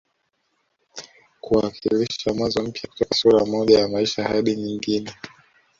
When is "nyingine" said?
4.55-5.11